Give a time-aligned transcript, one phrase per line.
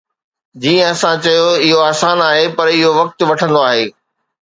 [0.63, 3.85] جيئن اسان چيو، اهو آسان آهي، پر اهو وقت وٺندو آهي